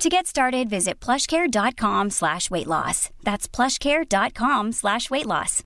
[0.00, 3.10] To get started, visit plushcare.com slash weight loss.
[3.22, 5.62] That's plushcare.com slash weight loss.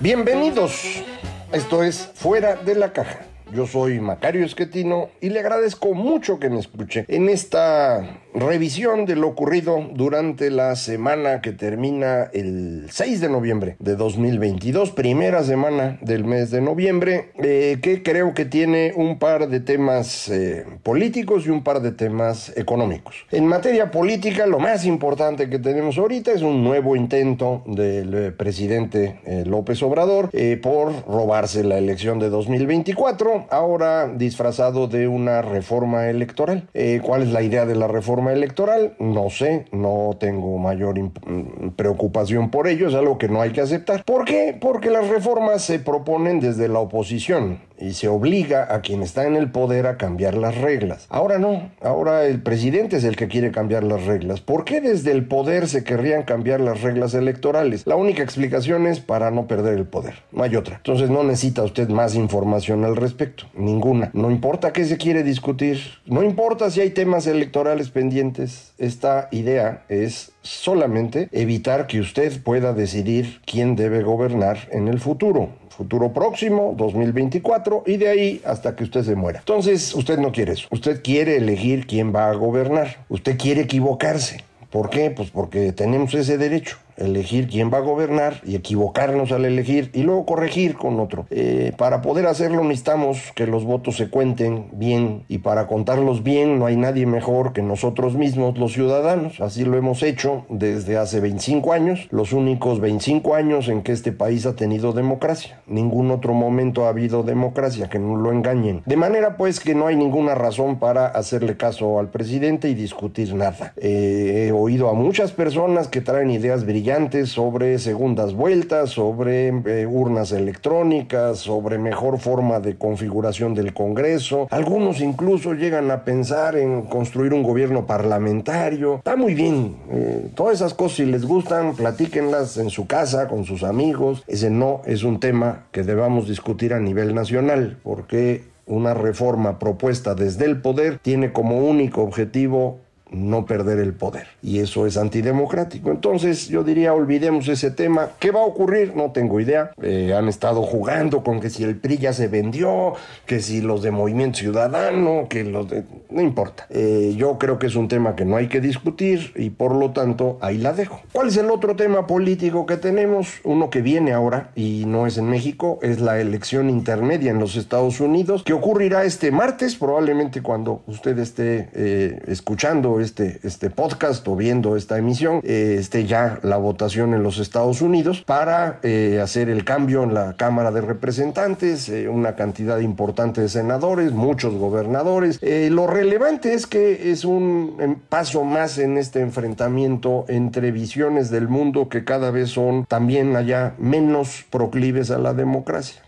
[0.00, 1.02] Bienvenidos.
[1.50, 3.24] Esto es Fuera de la Caja.
[3.54, 9.16] Yo soy Macario Esquetino y le agradezco mucho que me escuche en esta revisión de
[9.16, 15.98] lo ocurrido durante la semana que termina el 6 de noviembre de 2022, primera semana
[16.02, 21.46] del mes de noviembre, eh, que creo que tiene un par de temas eh, políticos
[21.46, 23.26] y un par de temas económicos.
[23.30, 28.32] En materia política, lo más importante que tenemos ahorita es un nuevo intento del eh,
[28.32, 30.30] presidente López Obrador
[30.62, 36.68] por robarse la elección de 2024, ahora disfrazado de una reforma electoral.
[37.02, 38.25] ¿Cuál es la idea de la reforma?
[38.32, 43.50] Electoral, no sé, no tengo mayor mm, preocupación por ello, es algo que no hay
[43.50, 44.04] que aceptar.
[44.04, 44.56] ¿Por qué?
[44.58, 49.36] Porque las reformas se proponen desde la oposición y se obliga a quien está en
[49.36, 51.06] el poder a cambiar las reglas.
[51.08, 54.40] Ahora no, ahora el presidente es el que quiere cambiar las reglas.
[54.40, 57.86] ¿Por qué desde el poder se querrían cambiar las reglas electorales?
[57.86, 60.76] La única explicación es para no perder el poder, no hay otra.
[60.76, 64.10] Entonces no necesita usted más información al respecto, ninguna.
[64.12, 69.84] No importa qué se quiere discutir, no importa si hay temas electorales pendientes, esta idea
[69.88, 76.74] es solamente evitar que usted pueda decidir quién debe gobernar en el futuro futuro próximo,
[76.76, 79.40] 2024, y de ahí hasta que usted se muera.
[79.40, 80.66] Entonces, usted no quiere eso.
[80.70, 83.04] Usted quiere elegir quién va a gobernar.
[83.10, 84.42] Usted quiere equivocarse.
[84.70, 85.10] ¿Por qué?
[85.10, 90.02] Pues porque tenemos ese derecho elegir quién va a gobernar y equivocarnos al elegir y
[90.02, 91.26] luego corregir con otro.
[91.30, 96.58] Eh, para poder hacerlo necesitamos que los votos se cuenten bien y para contarlos bien
[96.58, 99.40] no hay nadie mejor que nosotros mismos, los ciudadanos.
[99.40, 104.12] Así lo hemos hecho desde hace 25 años, los únicos 25 años en que este
[104.12, 105.60] país ha tenido democracia.
[105.66, 108.82] Ningún otro momento ha habido democracia, que no lo engañen.
[108.86, 113.34] De manera pues que no hay ninguna razón para hacerle caso al presidente y discutir
[113.34, 113.72] nada.
[113.76, 116.85] Eh, he oído a muchas personas que traen ideas brillantes
[117.24, 124.46] sobre segundas vueltas, sobre eh, urnas electrónicas, sobre mejor forma de configuración del Congreso.
[124.50, 128.96] Algunos incluso llegan a pensar en construir un gobierno parlamentario.
[128.98, 129.74] Está muy bien.
[129.90, 134.22] Eh, todas esas cosas, si les gustan, platíquenlas en su casa, con sus amigos.
[134.28, 140.14] Ese no es un tema que debamos discutir a nivel nacional, porque una reforma propuesta
[140.14, 142.80] desde el poder tiene como único objetivo
[143.10, 144.26] no perder el poder.
[144.42, 145.90] Y eso es antidemocrático.
[145.90, 148.10] Entonces yo diría, olvidemos ese tema.
[148.18, 148.94] ¿Qué va a ocurrir?
[148.96, 149.70] No tengo idea.
[149.82, 152.94] Eh, han estado jugando con que si el PRI ya se vendió,
[153.26, 155.84] que si los de Movimiento Ciudadano, que los de...
[156.10, 156.66] No importa.
[156.70, 159.90] Eh, yo creo que es un tema que no hay que discutir y por lo
[159.90, 161.00] tanto ahí la dejo.
[161.12, 163.40] ¿Cuál es el otro tema político que tenemos?
[163.44, 167.56] Uno que viene ahora y no es en México, es la elección intermedia en los
[167.56, 174.26] Estados Unidos, que ocurrirá este martes, probablemente cuando usted esté eh, escuchando este, este podcast
[174.28, 179.20] o viendo esta emisión, eh, esté ya la votación en los Estados Unidos para eh,
[179.22, 184.54] hacer el cambio en la Cámara de Representantes, eh, una cantidad importante de senadores, muchos
[184.54, 185.40] gobernadores.
[185.42, 191.48] lo relevante es que es un em, paso más en este enfrentamiento entre visiones del
[191.48, 196.05] mundo que cada vez son también allá menos proclives a la democracia.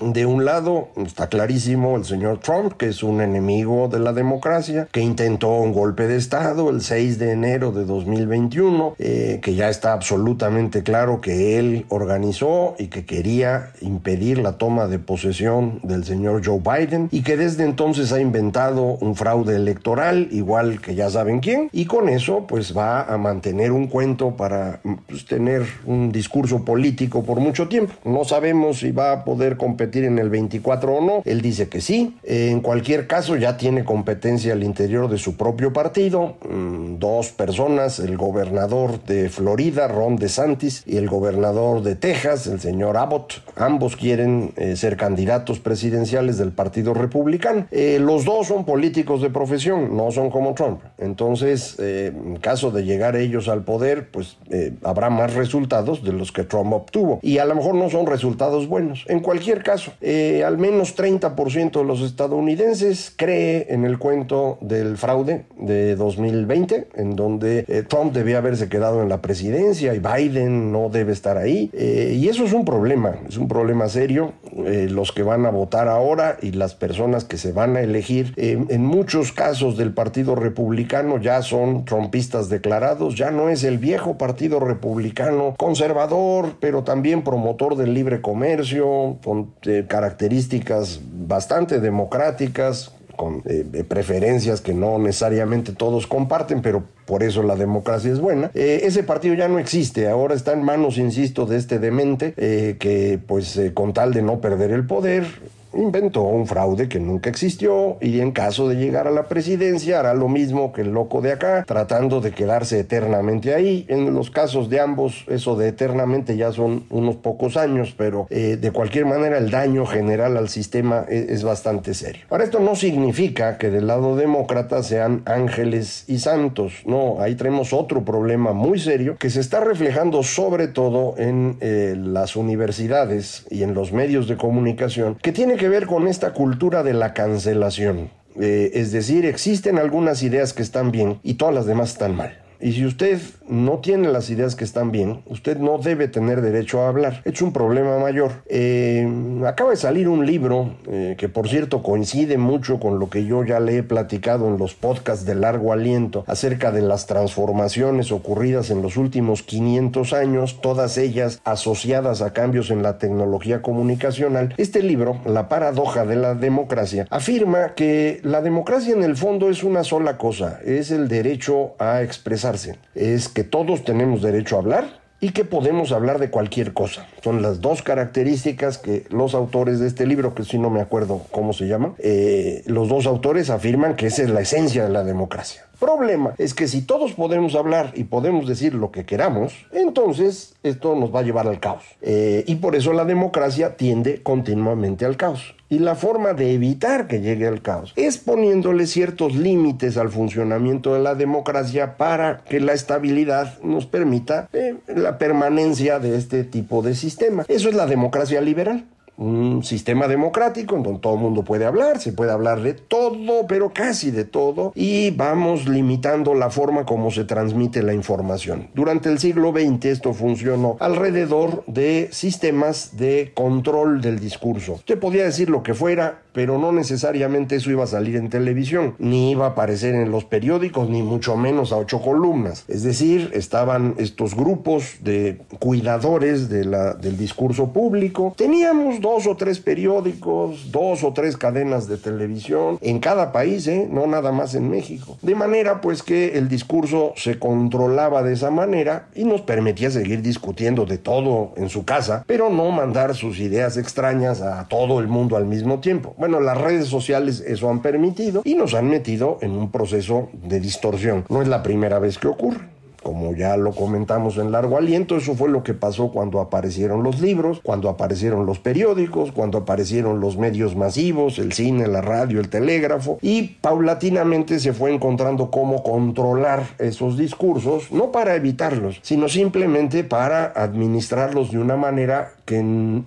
[0.00, 4.88] De un lado está clarísimo el señor Trump, que es un enemigo de la democracia,
[4.90, 9.68] que intentó un golpe de Estado el 6 de enero de 2021, eh, que ya
[9.68, 16.04] está absolutamente claro que él organizó y que quería impedir la toma de posesión del
[16.04, 21.10] señor Joe Biden y que desde entonces ha inventado un fraude electoral, igual que ya
[21.10, 26.10] saben quién, y con eso pues va a mantener un cuento para pues, tener un
[26.10, 27.92] discurso político por mucho tiempo.
[28.04, 31.22] No sabemos si va a poder competir en el 24 o no.
[31.24, 32.16] Él dice que sí.
[32.24, 36.36] En cualquier caso, ya tiene competencia al interior de su propio partido.
[36.48, 42.60] Mm, dos personas, el gobernador de Florida, Ron DeSantis, y el gobernador de Texas, el
[42.60, 43.42] señor Abbott.
[43.56, 47.66] Ambos quieren eh, ser candidatos presidenciales del Partido Republicano.
[47.70, 50.80] Eh, los dos son políticos de profesión, no son como Trump.
[50.98, 54.36] Entonces, eh, en caso de llegar ellos al poder, pues
[54.82, 57.20] habrá más resultados de los que Trump obtuvo.
[57.22, 59.04] Y a lo mejor no son resultados buenos.
[59.08, 64.96] En cualquier caso, Eh, al menos 30% de los estadounidenses cree en el cuento del
[64.96, 70.72] fraude de 2020, en donde eh, Trump debía haberse quedado en la presidencia y Biden
[70.72, 71.70] no debe estar ahí.
[71.72, 74.32] Eh, y eso es un problema, es un problema serio.
[74.52, 78.84] Los que van a votar ahora y las personas que se van a elegir, en
[78.84, 84.60] muchos casos del Partido Republicano ya son trumpistas declarados, ya no es el viejo Partido
[84.60, 93.84] Republicano conservador, pero también promotor del libre comercio, con eh, características bastante democráticas, con eh,
[93.86, 98.50] preferencias que no necesariamente todos comparten, pero por eso la democracia es buena.
[98.54, 103.18] Eh, ese partido ya no existe, ahora está en manos, insisto, de este demente que
[103.26, 105.26] pues con tal de no perder el poder,
[105.74, 110.14] inventó un fraude que nunca existió y en caso de llegar a la presidencia hará
[110.14, 113.84] lo mismo que el loco de acá, tratando de quedarse eternamente ahí.
[113.88, 118.58] En los casos de ambos, eso de eternamente ya son unos pocos años, pero eh,
[118.60, 122.22] de cualquier manera el daño general al sistema es, es, bastante serio.
[122.30, 127.72] Ahora, esto no significa que del lado demócrata sean ángeles y santos, no, ahí tenemos
[127.72, 133.62] otro problema muy serio que se está reflejando sobre todo en eh, las universidades y
[133.62, 138.10] en los medios de comunicación, que tiene que ver con esta cultura de la cancelación.
[138.40, 142.39] Eh, es decir, existen algunas ideas que están bien y todas las demás están mal.
[142.60, 146.82] Y si usted no tiene las ideas que están bien, usted no debe tener derecho
[146.82, 147.22] a hablar.
[147.24, 148.32] Es un problema mayor.
[148.46, 149.08] Eh,
[149.46, 153.44] acaba de salir un libro eh, que por cierto coincide mucho con lo que yo
[153.44, 158.70] ya le he platicado en los podcasts de largo aliento acerca de las transformaciones ocurridas
[158.70, 164.54] en los últimos 500 años, todas ellas asociadas a cambios en la tecnología comunicacional.
[164.58, 169.64] Este libro, La paradoja de la democracia, afirma que la democracia en el fondo es
[169.64, 172.49] una sola cosa, es el derecho a expresar
[172.94, 177.06] es que todos tenemos derecho a hablar y que podemos hablar de cualquier cosa.
[177.22, 181.22] Son las dos características que los autores de este libro, que si no me acuerdo
[181.30, 185.04] cómo se llama, eh, los dos autores afirman que esa es la esencia de la
[185.04, 185.66] democracia.
[185.80, 190.94] Problema es que si todos podemos hablar y podemos decir lo que queramos, entonces esto
[190.94, 191.82] nos va a llevar al caos.
[192.02, 195.54] Eh, y por eso la democracia tiende continuamente al caos.
[195.70, 200.92] Y la forma de evitar que llegue al caos es poniéndole ciertos límites al funcionamiento
[200.92, 206.82] de la democracia para que la estabilidad nos permita eh, la permanencia de este tipo
[206.82, 207.46] de sistema.
[207.48, 208.84] Eso es la democracia liberal
[209.20, 213.46] un sistema democrático en donde todo el mundo puede hablar, se puede hablar de todo,
[213.46, 218.68] pero casi de todo, y vamos limitando la forma como se transmite la información.
[218.74, 224.74] Durante el siglo XX esto funcionó alrededor de sistemas de control del discurso.
[224.74, 228.94] Usted podía decir lo que fuera, pero no necesariamente eso iba a salir en televisión,
[228.98, 232.64] ni iba a aparecer en los periódicos, ni mucho menos a ocho columnas.
[232.68, 238.34] Es decir, estaban estos grupos de cuidadores del discurso público.
[238.36, 243.88] Teníamos dos o tres periódicos, dos o tres cadenas de televisión en cada país, ¿eh?
[243.90, 245.18] no nada más en México.
[245.22, 250.22] De manera pues que el discurso se controlaba de esa manera y nos permitía seguir
[250.22, 255.08] discutiendo de todo en su casa, pero no mandar sus ideas extrañas a todo el
[255.08, 256.14] mundo al mismo tiempo.
[256.20, 260.60] Bueno, las redes sociales eso han permitido y nos han metido en un proceso de
[260.60, 261.24] distorsión.
[261.30, 262.60] No es la primera vez que ocurre.
[263.02, 267.22] Como ya lo comentamos en largo aliento, eso fue lo que pasó cuando aparecieron los
[267.22, 272.50] libros, cuando aparecieron los periódicos, cuando aparecieron los medios masivos, el cine, la radio, el
[272.50, 280.04] telégrafo, y paulatinamente se fue encontrando cómo controlar esos discursos, no para evitarlos, sino simplemente
[280.04, 282.58] para administrarlos de una manera que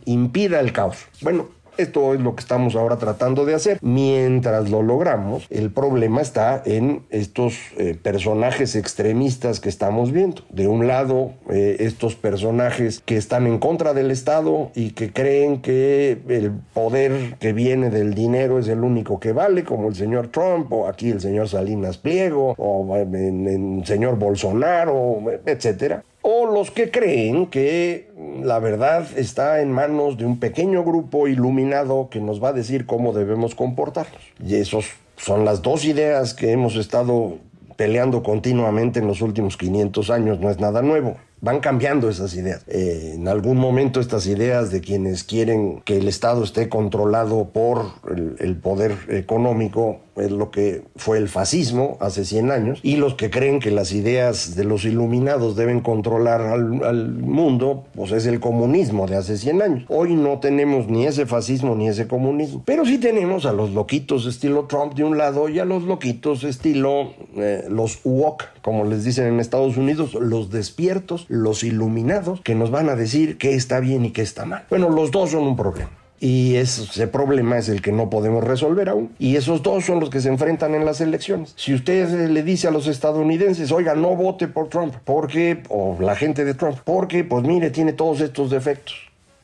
[0.05, 0.97] impida el caos.
[1.21, 1.45] Bueno,
[1.77, 3.79] esto es lo que estamos ahora tratando de hacer.
[3.81, 10.43] Mientras lo logramos, el problema está en estos eh, personajes extremistas que estamos viendo.
[10.49, 15.61] De un lado, eh, estos personajes que están en contra del Estado y que creen
[15.61, 20.27] que el poder que viene del dinero es el único que vale, como el señor
[20.27, 26.89] Trump o aquí el señor Salinas Pliego o el señor Bolsonaro, etcétera o los que
[26.89, 28.09] creen que
[28.41, 32.85] la verdad está en manos de un pequeño grupo iluminado que nos va a decir
[32.85, 34.21] cómo debemos comportarnos.
[34.43, 34.87] Y esos
[35.17, 37.37] son las dos ideas que hemos estado
[37.75, 42.63] peleando continuamente en los últimos 500 años, no es nada nuevo van cambiando esas ideas.
[42.67, 47.85] Eh, en algún momento estas ideas de quienes quieren que el Estado esté controlado por
[48.39, 53.29] el, poder económico es lo que fue el fascismo hace 100 años, y los que
[53.31, 59.07] creen que las ideas de los iluminados deben controlar al, mundo, pues es el comunismo
[59.07, 59.85] de hace 100 años.
[59.89, 64.27] Hoy no tenemos ni ese fascismo ni ese comunismo, pero sí tenemos a los loquitos
[64.27, 69.03] estilo Trump de un lado y a los loquitos estilo eh, los woke, como les
[69.03, 73.79] dicen en Estados Unidos, los despiertos, los iluminados, que nos van a decir qué está
[73.79, 74.65] bien y qué está mal.
[74.69, 75.89] Bueno, los dos son un problema.
[76.19, 79.11] Y ese problema es el que no podemos resolver aún.
[79.19, 81.53] Y esos dos son los que se enfrentan en las elecciones.
[81.57, 86.15] Si usted le dice a los estadounidenses, oiga, no vote por Trump, porque, o la
[86.15, 88.95] gente de Trump, porque, pues mire, tiene todos estos defectos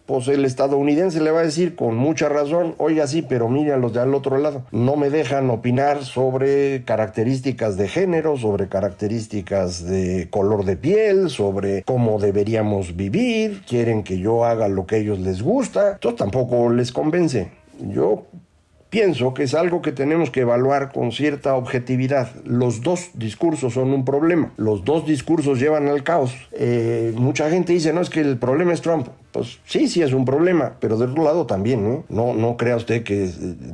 [0.09, 3.77] pues el estadounidense le va a decir con mucha razón, oiga sí, pero mire a
[3.77, 9.85] los de al otro lado, no me dejan opinar sobre características de género, sobre características
[9.85, 14.97] de color de piel, sobre cómo deberíamos vivir, quieren que yo haga lo que a
[14.97, 17.51] ellos les gusta, esto tampoco les convence.
[17.79, 18.25] Yo
[18.89, 22.31] pienso que es algo que tenemos que evaluar con cierta objetividad.
[22.45, 24.51] Los dos discursos son un problema.
[24.57, 26.33] Los dos discursos llevan al caos.
[26.53, 29.07] Eh, mucha gente dice, no, es que el problema es Trump.
[29.31, 32.03] Pues sí, sí es un problema, pero del otro lado también, ¿no?
[32.09, 33.29] No, no crea usted que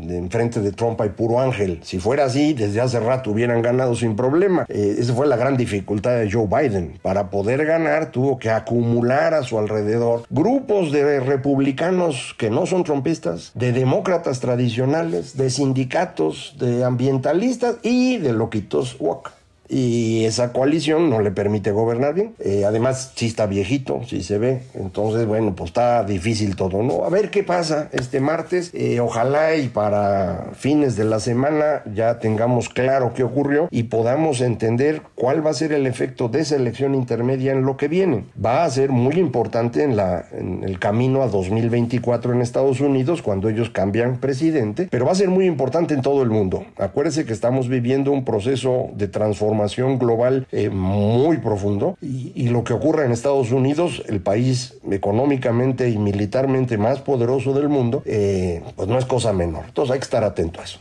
[0.10, 1.80] enfrente de Trump hay puro ángel.
[1.84, 4.66] Si fuera así, desde hace rato hubieran ganado sin problema.
[4.70, 7.00] Eh, esa fue la gran dificultad de Joe Biden.
[7.02, 12.84] Para poder ganar tuvo que acumular a su alrededor grupos de republicanos que no son
[12.84, 19.35] trompistas, de demócratas tradicionales, de sindicatos, de ambientalistas y de loquitos woke
[19.68, 22.36] y esa coalición no le permite gobernar bien.
[22.40, 24.62] Eh, además, sí está viejito, sí se ve.
[24.74, 27.04] Entonces, bueno, pues está difícil todo, ¿no?
[27.04, 28.72] A ver qué pasa este martes.
[28.74, 34.42] Eh, ojalá y para fines de la semana ya tengamos claro qué ocurrió y podamos
[34.42, 38.26] entender cuál va a ser el efecto de esa elección intermedia en lo que viene.
[38.44, 43.22] Va a ser muy importante en, la, en el camino a 2024 en Estados Unidos
[43.22, 46.66] cuando ellos cambian presidente, pero va a ser muy importante en todo el mundo.
[46.78, 49.55] Acuérdese que estamos viviendo un proceso de transformación
[50.00, 55.98] global eh, muy profundo y, lo que ocurre en Estados Unidos, el país económicamente y
[55.98, 59.66] militarmente más poderoso del mundo, eh, pues no es cosa menor.
[59.68, 60.80] Entonces hay que estar atento a eso.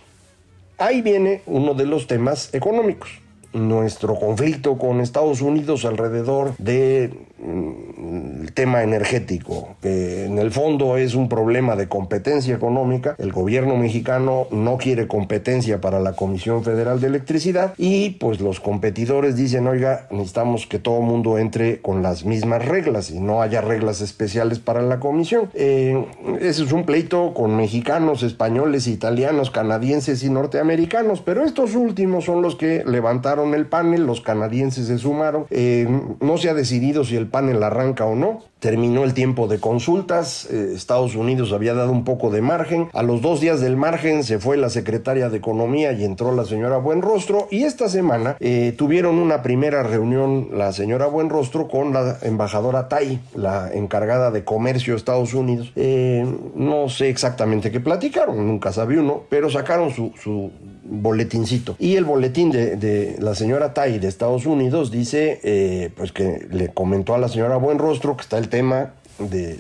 [0.78, 3.24] Ahí viene uno de los temas económicos
[3.54, 7.11] nuestro conflicto con Estados Unidos alrededor de
[7.44, 13.14] el tema energético, que en el fondo es un problema de competencia económica.
[13.18, 18.61] El gobierno mexicano no quiere competencia para la Comisión Federal de Electricidad y pues los
[18.61, 23.61] competidores dicen, oiga, necesitamos que todo mundo entre con las mismas reglas y no haya
[23.61, 25.50] reglas especiales para la comisión.
[25.54, 26.04] Eh,
[26.40, 32.42] ese es un pleito con mexicanos, españoles, italianos, canadienses y norteamericanos, pero estos últimos son
[32.42, 35.46] los que levantaron el panel, los canadienses se sumaron.
[35.50, 35.86] Eh,
[36.20, 38.42] no se ha decidido si el panel arranca o no.
[38.64, 42.88] Terminó el tiempo de consultas, eh, Estados Unidos había dado un poco de margen.
[42.94, 46.46] A los dos días del margen se fue la secretaria de Economía y entró la
[46.46, 47.46] señora Buenrostro.
[47.50, 53.20] Y esta semana eh, tuvieron una primera reunión la señora Buenrostro con la embajadora Tai,
[53.34, 55.70] la encargada de comercio de Estados Unidos.
[55.76, 56.24] Eh,
[56.54, 60.50] no sé exactamente qué platicaron, nunca sabe uno, pero sacaron su, su
[60.84, 61.76] boletincito.
[61.78, 66.68] Y el boletín de, de, la señora Tai de Estados Unidos dice, pues que le
[66.68, 69.58] comentó a la señora Buenrostro que está el tema de,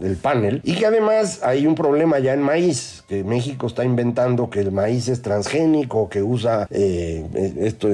[0.00, 4.48] del panel y que además hay un problema ya en maíz, que México está inventando
[4.48, 7.26] que el maíz es transgénico, que usa eh,
[7.60, 7.88] esto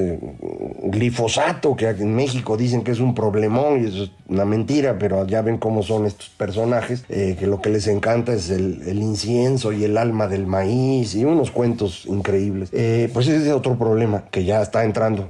[0.85, 5.27] glifosato, que en México dicen que es un problemón y eso es una mentira, pero
[5.27, 9.73] ya ven cómo son estos personajes, eh, que lo que les encanta es el, incienso
[9.73, 12.71] y el alma del maíz y unos cuentos increíbles.
[12.73, 15.29] Eh, pues ese es otro problema que ya está entrando.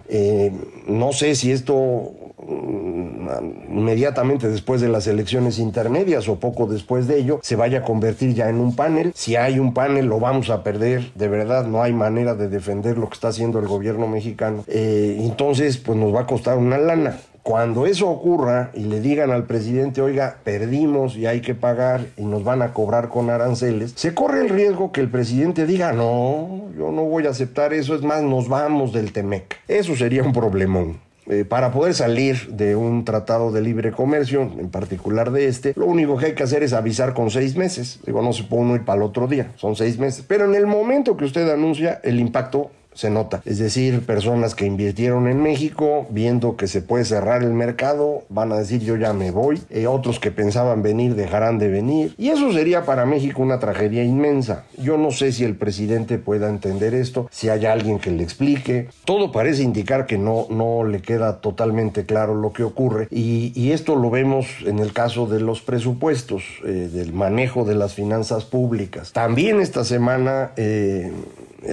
[0.86, 2.12] no sé si esto
[3.42, 8.34] inmediatamente después de las elecciones intermedias o poco después de ello, se vaya a convertir
[8.34, 9.12] ya en un panel.
[9.14, 11.12] Si hay un panel, lo vamos a perder.
[11.14, 14.64] De verdad, no hay manera de defender lo que está haciendo el gobierno mexicano.
[14.68, 17.18] Eh, entonces, pues nos va a costar una lana.
[17.46, 22.24] Cuando eso ocurra y le digan al presidente, oiga, perdimos y hay que pagar y
[22.24, 26.64] nos van a cobrar con aranceles, se corre el riesgo que el presidente diga, no,
[26.76, 29.60] yo no voy a aceptar eso, es más, nos vamos del Temec.
[29.68, 31.05] Eso sería un problemón.
[31.28, 35.86] Eh, para poder salir de un tratado de libre comercio, en particular de este, lo
[35.86, 37.98] único que hay que hacer es avisar con seis meses.
[38.06, 40.24] Digo, no se puede uno ir para el otro día, son seis meses.
[40.26, 43.42] Pero en el momento que usted anuncia, el impacto se nota.
[43.44, 48.50] Es decir, personas que invirtieron en México, viendo que se puede cerrar el mercado, van
[48.52, 49.60] a decir yo ya me voy.
[49.70, 52.14] Eh, otros que pensaban venir dejarán de venir.
[52.18, 54.64] Y eso sería para México una tragedia inmensa.
[54.78, 58.88] Yo no sé si el presidente pueda entender esto, si hay alguien que le explique.
[59.04, 63.08] Todo parece indicar que no, no le queda totalmente claro lo que ocurre.
[63.10, 67.94] Y, esto lo vemos en el caso de los presupuestos, eh, del manejo de las
[67.94, 69.12] finanzas públicas.
[69.12, 70.52] También esta semana...
[70.56, 71.12] Eh,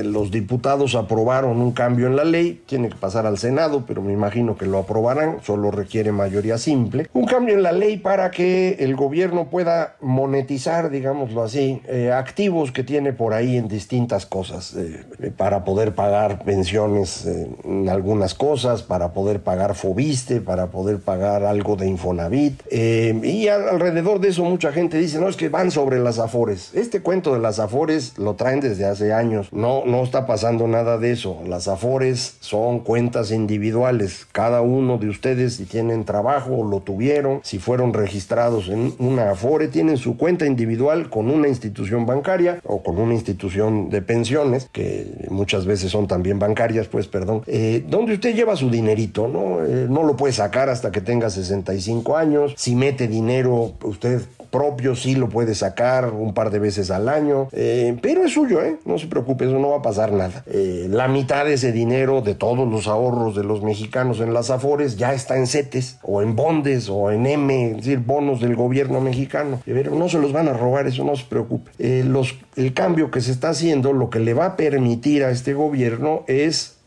[0.04, 4.14] los diputados aprobaron un cambio en la ley, tiene que pasar al Senado, pero me
[4.14, 7.10] imagino que lo aprobarán, solo requiere mayoría simple.
[7.14, 12.72] Un cambio en la ley para que el gobierno pueda monetizar, digámoslo así, eh, activos
[12.72, 18.84] que tiene por ahí en distintas cosas, eh, para poder pagar pensiones en algunas cosas,
[18.84, 22.62] para poder pagar Fobiste, para poder pagar algo de Infonavit.
[22.72, 26.74] y alrededor de eso mucha gente dice, no, es que van sobre las afores.
[26.74, 29.52] Este cuento de las afores lo traen desde hace años.
[29.52, 31.40] No, no está pasando nada de eso.
[31.48, 34.28] Las afores son cuentas individuales.
[34.32, 39.32] Cada uno de ustedes, si tienen trabajo o lo tuvieron, si fueron registrados en una
[39.32, 44.70] afore, tienen su cuenta individual con una institución bancaria o con una institución de pensiones,
[44.72, 49.66] que muchas veces son también bancarias, pues perdón, eh, donde usted lleva su dinerito, ¿no?
[49.66, 52.54] Eh, no lo puede sacar hasta que tenga 65 años.
[52.58, 54.22] Si mete dinero, usted
[54.54, 58.62] propio sí lo puede sacar un par de veces al año, eh, pero es suyo,
[58.62, 58.78] ¿eh?
[58.86, 60.44] no se preocupe, eso no va a pasar nada.
[60.46, 64.52] Eh, la mitad de ese dinero, de todos los ahorros de los mexicanos en las
[64.52, 68.56] Afores, ya está en CETES o en bondes o en M, es decir, bonos del
[68.56, 69.60] gobierno mexicano.
[69.66, 71.72] Pero no se los van a robar, eso no se preocupe.
[72.04, 75.56] los, el cambio que se está haciendo, lo que le va a permitir a este
[75.56, 76.78] gobierno es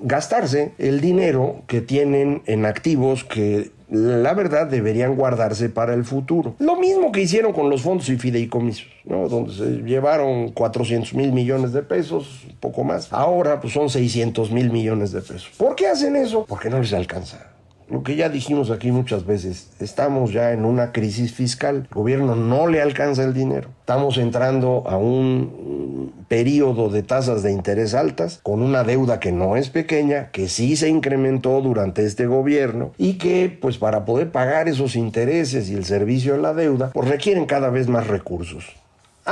[0.00, 6.54] gastarse el dinero que tienen en activos que la verdad deberían guardarse para el futuro.
[6.58, 9.28] Lo mismo que hicieron con los fondos y fideicomisos, ¿no?
[9.28, 13.12] donde se llevaron 400 mil millones de pesos, un poco más.
[13.12, 15.50] Ahora pues son 600 mil millones de pesos.
[15.56, 16.46] ¿Por qué hacen eso?
[16.46, 17.50] Porque no les alcanza.
[17.90, 22.36] Lo que ya dijimos aquí muchas veces, estamos ya en una crisis fiscal, el gobierno
[22.36, 28.38] no le alcanza el dinero, estamos entrando a un periodo de tasas de interés altas,
[28.44, 33.14] con una deuda que no es pequeña, que sí se incrementó durante este gobierno y
[33.14, 37.46] que pues para poder pagar esos intereses y el servicio de la deuda, pues requieren
[37.46, 38.79] cada vez más recursos.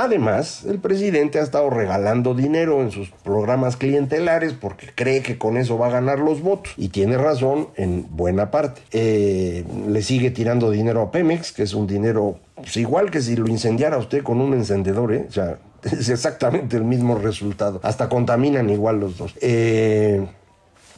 [0.01, 5.57] Además, el presidente ha estado regalando dinero en sus programas clientelares porque cree que con
[5.57, 6.71] eso va a ganar los votos.
[6.77, 8.81] Y tiene razón en buena parte.
[8.93, 13.35] Eh, le sigue tirando dinero a Pemex, que es un dinero pues, igual que si
[13.35, 15.25] lo incendiara usted con un encendedor, ¿eh?
[15.27, 17.81] O sea, es exactamente el mismo resultado.
[17.83, 19.35] Hasta contaminan igual los dos.
[19.41, 20.25] Eh,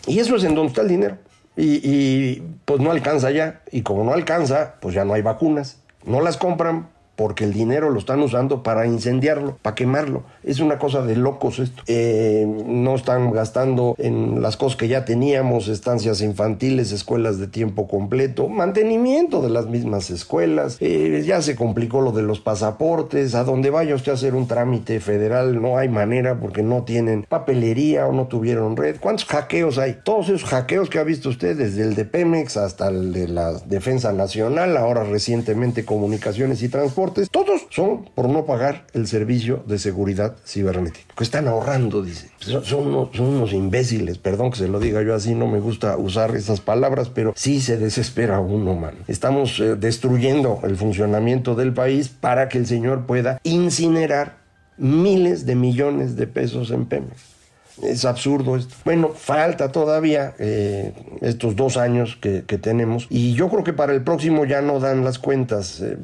[0.06, 1.18] y eso es en donde está el dinero.
[1.58, 3.64] Y, y pues no alcanza ya.
[3.72, 5.80] Y como no alcanza, pues ya no hay vacunas.
[6.06, 6.88] No las compran
[7.22, 10.24] porque el dinero lo están usando para incendiarlo, para quemarlo.
[10.44, 11.84] Es una cosa de locos esto.
[11.86, 17.88] Eh, no están gastando en las cosas que ya teníamos, estancias infantiles, escuelas de tiempo
[17.88, 20.78] completo, mantenimiento de las mismas escuelas.
[20.80, 23.36] Eh, ya se complicó lo de los pasaportes.
[23.36, 27.28] A donde vaya usted a hacer un trámite federal no hay manera porque no tienen
[27.30, 28.96] papelería o no tuvieron red.
[29.00, 30.00] ¿Cuántos hackeos hay?
[30.04, 33.54] Todos esos hackeos que ha visto usted, desde el de Pemex hasta el de la
[33.68, 39.80] Defensa Nacional, ahora recientemente Comunicaciones y Transporte todos son por no pagar el servicio de
[39.80, 41.14] seguridad cibernética.
[41.16, 42.30] Que están ahorrando, dice.
[42.40, 46.62] Son, unos, imbéciles, perdón que se lo diga yo así, no me gusta usar esas
[46.62, 48.96] palabras, pero sí se desespera uno, man.
[49.08, 54.38] Estamos eh, destruyendo el funcionamiento del país para que el señor pueda incinerar
[54.78, 57.41] miles de millones de pesos en Pemex.
[57.82, 58.76] Es absurdo esto.
[58.86, 64.04] Bueno, falta todavía eh, estos dos años que, tenemos y yo creo que para el
[64.04, 65.82] próximo ya no dan las cuentas.
[65.82, 65.98] Eh,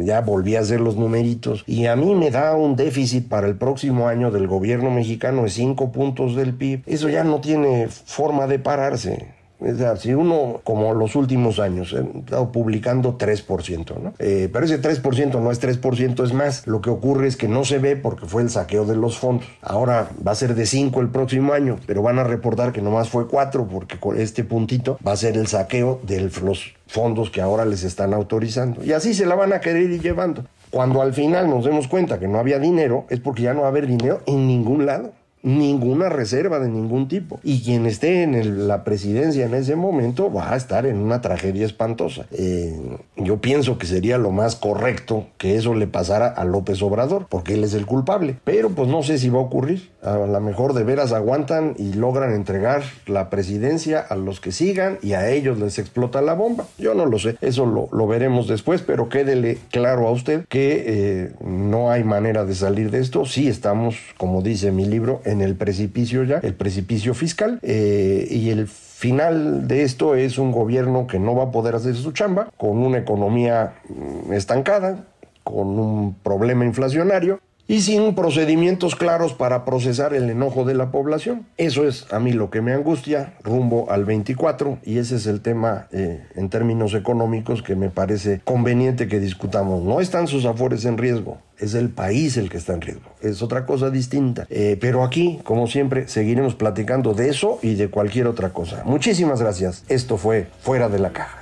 [0.00, 3.56] ya volví a hacer los numeritos y a mí me da un déficit para el
[3.56, 6.82] próximo año del gobierno mexicano de 5 puntos del PIB.
[6.86, 9.41] Eso ya no tiene forma de pararse.
[9.64, 14.14] O sea, si uno, como los últimos años, he estado publicando 3%, ¿no?
[14.18, 16.66] Eh, pero ese 3% no es 3%, es más.
[16.66, 19.46] Lo que ocurre es que no se ve porque fue el saqueo de los fondos.
[19.60, 23.08] Ahora va a ser de 5 el próximo año, pero van a reportar que nomás
[23.08, 27.40] fue 4 porque con este puntito va a ser el saqueo de los fondos que
[27.40, 28.84] ahora les están autorizando.
[28.84, 30.44] Y así se la van a querer ir llevando.
[30.70, 33.66] Cuando al final nos demos cuenta que no había dinero, es porque ya no va
[33.66, 37.40] a haber dinero en ningún lado ninguna reserva de ningún tipo.
[37.42, 41.66] Y quien esté en la presidencia en ese momento va a estar en una tragedia
[41.66, 42.26] espantosa.
[42.32, 42.74] Eh,
[43.16, 47.54] yo pienso que sería lo más correcto que eso le pasara a López Obrador, porque
[47.54, 48.36] él es el culpable.
[48.44, 49.90] Pero pues no sé si va a ocurrir.
[50.02, 54.98] A lo mejor de veras aguantan y logran entregar la presidencia a los que sigan
[55.02, 56.66] y a ellos les explota la bomba.
[56.78, 57.36] Yo no lo sé.
[57.40, 62.54] Eso lo, veremos después, pero quédele claro a usted que eh, no hay manera de
[62.54, 63.24] salir de esto.
[63.24, 68.68] Sí estamos, como dice mi libro, el precipicio ya, el precipicio fiscal, eh, y el
[68.68, 72.78] final de esto es un gobierno que no va a poder hacer su chamba, con
[72.78, 75.04] una economía mm, estancada,
[75.42, 81.46] con un problema inflacionario y sin procedimientos claros para procesar el enojo de la población.
[81.56, 85.40] Eso es a mí lo que me angustia rumbo al 24 y ese es el
[85.40, 89.82] tema eh, en términos económicos que me parece conveniente que discutamos.
[89.84, 93.10] No están sus afores en riesgo, es el país el que está en riesgo.
[93.20, 94.46] Es otra cosa distinta.
[94.50, 98.82] Eh, pero aquí, como siempre, seguiremos platicando de eso y de cualquier otra cosa.
[98.84, 99.84] Muchísimas gracias.
[99.88, 101.41] Esto fue Fuera de la Caja.